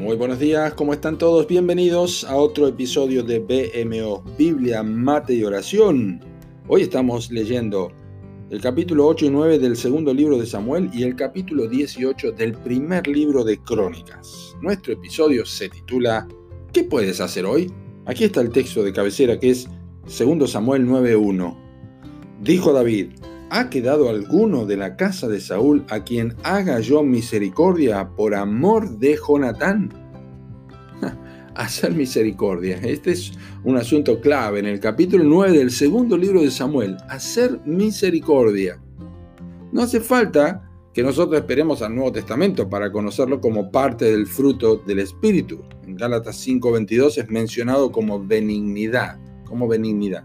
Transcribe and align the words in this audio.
Muy 0.00 0.16
buenos 0.16 0.38
días, 0.38 0.72
¿cómo 0.72 0.94
están 0.94 1.18
todos? 1.18 1.46
Bienvenidos 1.46 2.24
a 2.24 2.34
otro 2.34 2.66
episodio 2.66 3.22
de 3.22 3.38
BMO, 3.38 4.22
Biblia, 4.38 4.82
Mate 4.82 5.34
y 5.34 5.44
Oración. 5.44 6.24
Hoy 6.68 6.80
estamos 6.80 7.30
leyendo 7.30 7.92
el 8.48 8.62
capítulo 8.62 9.06
8 9.06 9.26
y 9.26 9.30
9 9.30 9.58
del 9.58 9.76
segundo 9.76 10.14
libro 10.14 10.38
de 10.38 10.46
Samuel 10.46 10.88
y 10.94 11.02
el 11.02 11.16
capítulo 11.16 11.68
18 11.68 12.32
del 12.32 12.54
primer 12.54 13.06
libro 13.08 13.44
de 13.44 13.58
Crónicas. 13.58 14.56
Nuestro 14.62 14.94
episodio 14.94 15.44
se 15.44 15.68
titula 15.68 16.26
¿Qué 16.72 16.84
puedes 16.84 17.20
hacer 17.20 17.44
hoy? 17.44 17.70
Aquí 18.06 18.24
está 18.24 18.40
el 18.40 18.48
texto 18.48 18.82
de 18.82 18.94
cabecera 18.94 19.38
que 19.38 19.50
es 19.50 19.68
2 20.04 20.50
Samuel 20.50 20.86
9.1. 20.86 21.54
Dijo 22.40 22.72
David, 22.72 23.10
¿ha 23.50 23.68
quedado 23.68 24.08
alguno 24.08 24.64
de 24.64 24.76
la 24.76 24.96
casa 24.96 25.28
de 25.28 25.40
Saúl 25.40 25.84
a 25.90 26.04
quien 26.04 26.36
haga 26.42 26.80
yo 26.80 27.02
misericordia 27.02 28.08
por 28.16 28.34
amor 28.34 28.98
de 28.98 29.16
Jonatán? 29.16 29.90
hacer 31.54 31.92
misericordia. 31.92 32.78
Este 32.82 33.12
es 33.12 33.32
un 33.64 33.76
asunto 33.76 34.20
clave 34.20 34.60
en 34.60 34.66
el 34.66 34.80
capítulo 34.80 35.24
9 35.24 35.58
del 35.58 35.70
segundo 35.70 36.16
libro 36.16 36.40
de 36.40 36.50
Samuel. 36.50 36.96
Hacer 37.08 37.60
misericordia. 37.64 38.80
No 39.72 39.82
hace 39.82 40.00
falta 40.00 40.70
que 40.92 41.02
nosotros 41.02 41.38
esperemos 41.38 41.82
al 41.82 41.94
Nuevo 41.94 42.12
Testamento 42.12 42.68
para 42.68 42.90
conocerlo 42.90 43.40
como 43.40 43.70
parte 43.70 44.06
del 44.06 44.26
fruto 44.26 44.76
del 44.76 45.00
Espíritu. 45.00 45.62
En 45.86 45.96
Gálatas 45.96 46.36
5:22 46.36 47.18
es 47.18 47.28
mencionado 47.28 47.92
como 47.92 48.24
benignidad, 48.24 49.18
como 49.44 49.68
benignidad. 49.68 50.24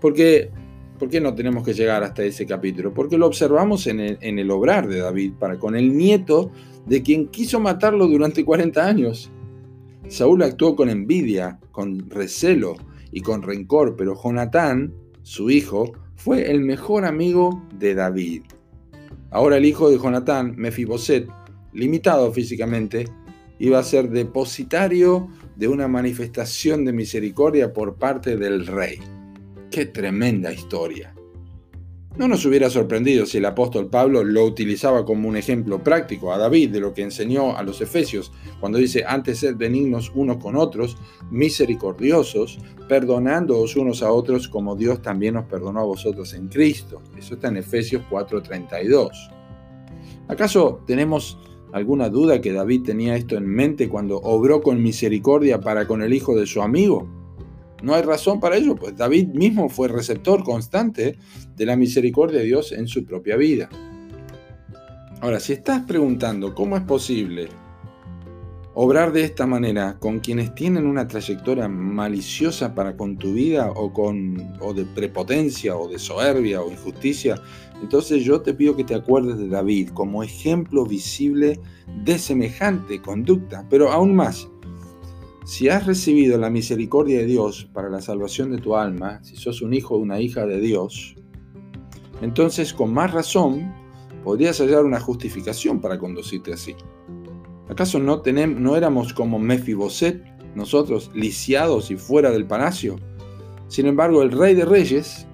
Porque, 0.00 0.50
¿Por 0.98 1.08
qué 1.08 1.20
no 1.20 1.34
tenemos 1.34 1.64
que 1.64 1.74
llegar 1.74 2.02
hasta 2.02 2.22
ese 2.22 2.46
capítulo? 2.46 2.94
Porque 2.94 3.18
lo 3.18 3.26
observamos 3.26 3.86
en 3.86 4.00
el, 4.00 4.50
obrar 4.50 4.88
de 4.88 5.00
David 5.00 5.32
para 5.38 5.58
con 5.58 5.74
el 5.74 5.96
nieto 5.96 6.50
de 6.86 7.02
quien 7.02 7.28
quiso 7.28 7.60
matarlo 7.60 8.06
durante 8.06 8.44
40 8.44 8.86
años. 8.86 9.30
Saúl 10.08 10.42
actuó 10.42 10.76
con 10.76 10.90
envidia, 10.90 11.58
con 11.70 12.10
recelo 12.10 12.76
y 13.10 13.20
con 13.20 13.42
rencor, 13.42 13.96
pero 13.96 14.14
Jonatán, 14.20 14.94
su 15.22 15.50
hijo, 15.50 15.92
fue 16.14 16.50
el 16.50 16.60
mejor 16.60 17.04
amigo 17.04 17.62
de 17.78 17.94
David. 17.94 18.42
Ahora 19.30 19.56
el 19.56 19.64
hijo 19.64 19.90
de 19.90 19.98
Jonatán, 19.98 20.54
Mefiboset, 20.56 21.28
limitado 21.72 22.30
físicamente, 22.32 23.06
iba 23.58 23.78
a 23.78 23.82
ser 23.84 24.10
depositario 24.10 25.28
de 25.56 25.68
una 25.68 25.88
manifestación 25.88 26.84
de 26.84 26.92
misericordia 26.92 27.72
por 27.72 27.96
parte 27.96 28.36
del 28.36 28.66
rey. 28.66 28.98
¡Qué 29.72 29.86
tremenda 29.86 30.52
historia! 30.52 31.14
No 32.18 32.28
nos 32.28 32.44
hubiera 32.44 32.68
sorprendido 32.68 33.24
si 33.24 33.38
el 33.38 33.46
apóstol 33.46 33.88
Pablo 33.88 34.22
lo 34.22 34.44
utilizaba 34.44 35.06
como 35.06 35.26
un 35.26 35.38
ejemplo 35.38 35.82
práctico 35.82 36.30
a 36.30 36.36
David 36.36 36.72
de 36.72 36.80
lo 36.80 36.92
que 36.92 37.00
enseñó 37.00 37.56
a 37.56 37.62
los 37.62 37.80
efesios, 37.80 38.32
cuando 38.60 38.76
dice, 38.76 39.02
antes 39.08 39.38
sed 39.38 39.56
benignos 39.56 40.12
unos 40.14 40.36
con 40.36 40.56
otros, 40.56 40.98
misericordiosos, 41.30 42.58
perdonándoos 42.86 43.74
unos 43.76 44.02
a 44.02 44.12
otros 44.12 44.46
como 44.46 44.76
Dios 44.76 45.00
también 45.00 45.38
os 45.38 45.46
perdonó 45.46 45.80
a 45.80 45.84
vosotros 45.84 46.34
en 46.34 46.48
Cristo. 46.48 47.00
Eso 47.16 47.36
está 47.36 47.48
en 47.48 47.56
Efesios 47.56 48.02
4:32. 48.10 49.30
¿Acaso 50.28 50.82
tenemos 50.86 51.38
alguna 51.72 52.10
duda 52.10 52.42
que 52.42 52.52
David 52.52 52.82
tenía 52.82 53.16
esto 53.16 53.38
en 53.38 53.46
mente 53.46 53.88
cuando 53.88 54.18
obró 54.18 54.60
con 54.60 54.82
misericordia 54.82 55.62
para 55.62 55.86
con 55.86 56.02
el 56.02 56.12
hijo 56.12 56.36
de 56.36 56.44
su 56.44 56.60
amigo? 56.60 57.21
No 57.82 57.94
hay 57.94 58.02
razón 58.02 58.40
para 58.40 58.56
ello, 58.56 58.76
pues 58.76 58.96
David 58.96 59.28
mismo 59.28 59.68
fue 59.68 59.88
receptor 59.88 60.44
constante 60.44 61.18
de 61.56 61.66
la 61.66 61.76
misericordia 61.76 62.38
de 62.38 62.46
Dios 62.46 62.72
en 62.72 62.86
su 62.86 63.04
propia 63.04 63.36
vida. 63.36 63.68
Ahora, 65.20 65.40
si 65.40 65.52
estás 65.52 65.82
preguntando 65.82 66.54
cómo 66.54 66.76
es 66.76 66.82
posible 66.82 67.48
obrar 68.74 69.12
de 69.12 69.22
esta 69.22 69.46
manera 69.46 69.98
con 69.98 70.20
quienes 70.20 70.54
tienen 70.54 70.86
una 70.86 71.06
trayectoria 71.06 71.68
maliciosa 71.68 72.74
para 72.74 72.96
con 72.96 73.16
tu 73.18 73.34
vida 73.34 73.70
o, 73.70 73.92
con, 73.92 74.56
o 74.60 74.72
de 74.72 74.84
prepotencia 74.84 75.76
o 75.76 75.88
de 75.88 75.98
soberbia 75.98 76.62
o 76.62 76.70
injusticia, 76.70 77.40
entonces 77.82 78.24
yo 78.24 78.40
te 78.40 78.54
pido 78.54 78.76
que 78.76 78.84
te 78.84 78.94
acuerdes 78.94 79.38
de 79.38 79.48
David 79.48 79.90
como 79.90 80.22
ejemplo 80.22 80.86
visible 80.86 81.60
de 82.04 82.18
semejante 82.18 83.02
conducta, 83.02 83.66
pero 83.68 83.92
aún 83.92 84.14
más, 84.14 84.48
si 85.44 85.68
has 85.68 85.86
recibido 85.86 86.38
la 86.38 86.50
misericordia 86.50 87.18
de 87.18 87.26
Dios 87.26 87.68
para 87.72 87.90
la 87.90 88.00
salvación 88.00 88.52
de 88.52 88.58
tu 88.58 88.76
alma, 88.76 89.22
si 89.24 89.36
sos 89.36 89.60
un 89.60 89.74
hijo 89.74 89.96
o 89.96 89.98
una 89.98 90.20
hija 90.20 90.46
de 90.46 90.60
Dios, 90.60 91.16
entonces 92.20 92.72
con 92.72 92.94
más 92.94 93.12
razón 93.12 93.74
podrías 94.22 94.60
hallar 94.60 94.84
una 94.84 95.00
justificación 95.00 95.80
para 95.80 95.98
conducirte 95.98 96.52
así. 96.52 96.76
¿Acaso 97.68 97.98
no, 97.98 98.20
tenemos, 98.20 98.60
no 98.60 98.76
éramos 98.76 99.12
como 99.12 99.40
Mefiboset, 99.40 100.22
nosotros 100.54 101.10
lisiados 101.12 101.90
y 101.90 101.96
fuera 101.96 102.30
del 102.30 102.46
palacio? 102.46 102.96
Sin 103.66 103.86
embargo, 103.86 104.22
el 104.22 104.30
rey 104.30 104.54
de 104.54 104.64
reyes 104.64 105.26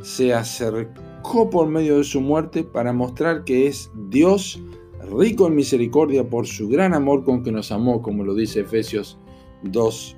se 0.00 0.32
acercó 0.32 1.50
por 1.50 1.66
medio 1.66 1.98
de 1.98 2.04
su 2.04 2.20
muerte 2.20 2.62
para 2.62 2.92
mostrar 2.92 3.42
que 3.42 3.66
es 3.66 3.90
Dios 4.10 4.62
rico 5.10 5.48
en 5.48 5.56
misericordia 5.56 6.28
por 6.28 6.46
su 6.46 6.68
gran 6.68 6.94
amor 6.94 7.24
con 7.24 7.42
que 7.42 7.50
nos 7.50 7.72
amó, 7.72 8.00
como 8.02 8.22
lo 8.22 8.34
dice 8.34 8.60
Efesios 8.60 9.18
2, 9.66 10.16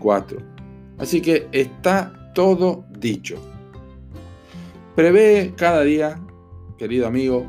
4. 0.00 0.38
Así 0.98 1.20
que 1.20 1.48
está 1.52 2.32
todo 2.34 2.84
dicho. 2.98 3.36
Prevé 4.94 5.52
cada 5.56 5.82
día, 5.82 6.20
querido 6.76 7.06
amigo, 7.06 7.46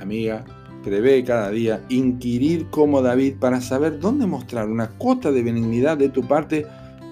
amiga, 0.00 0.44
prevé 0.82 1.24
cada 1.24 1.50
día 1.50 1.84
inquirir 1.88 2.68
como 2.70 3.02
David 3.02 3.36
para 3.38 3.60
saber 3.60 4.00
dónde 4.00 4.26
mostrar 4.26 4.68
una 4.68 4.88
cuota 4.88 5.30
de 5.30 5.42
benignidad 5.42 5.98
de 5.98 6.08
tu 6.08 6.22
parte 6.22 6.66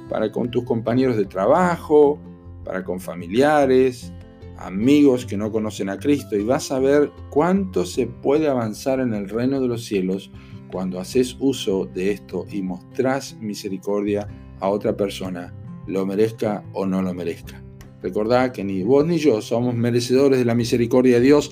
para 0.09 0.33
con 0.33 0.51
tus 0.51 0.65
compañeros 0.65 1.17
de 1.17 1.27
trabajo, 1.27 2.19
para 2.65 2.85
con 2.85 3.01
familiares, 3.01 4.13
amigos 4.59 5.25
que 5.25 5.37
no 5.37 5.53
conocen 5.53 5.89
a 5.89 5.99
Cristo 5.99 6.37
y 6.37 6.45
vas 6.45 6.73
a 6.73 6.79
ver 6.79 7.11
cuánto 7.31 7.87
se 7.87 8.07
puede 8.07 8.49
avanzar 8.49 9.01
en 9.01 9.15
el 9.15 9.29
reino 9.29 9.61
de 9.61 9.69
los 9.69 9.85
cielos 9.85 10.31
cuando 10.71 11.01
haces 11.01 11.37
uso 11.41 11.87
de 11.87 12.13
esto 12.13 12.47
y 12.51 12.63
mostrás 12.63 13.37
misericordia 13.41 14.29
a 14.61 14.69
otra 14.69 14.97
persona, 14.97 15.55
lo 15.87 16.05
merezca 16.07 16.65
o 16.73 16.87
no 16.87 17.03
lo 17.03 17.15
merezca. 17.15 17.63
Recordad 18.03 18.53
que 18.53 18.65
ni 18.65 18.83
vos 18.83 19.05
ni 19.07 19.19
yo 19.19 19.41
somos 19.41 19.75
merecedores 19.75 20.39
de 20.39 20.45
la 20.45 20.55
misericordia 20.55 21.17
de 21.17 21.23
Dios, 21.23 21.51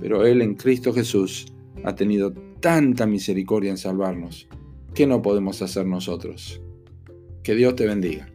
pero 0.00 0.24
Él 0.24 0.42
en 0.42 0.54
Cristo 0.54 0.92
Jesús 0.92 1.52
ha 1.84 1.94
tenido 1.94 2.32
tanta 2.60 3.06
misericordia 3.06 3.70
en 3.70 3.78
salvarnos. 3.78 4.48
¿Qué 4.94 5.06
no 5.06 5.22
podemos 5.22 5.60
hacer 5.62 5.86
nosotros? 5.86 6.60
Que 7.42 7.54
Dios 7.54 7.74
te 7.74 7.86
bendiga. 7.86 8.28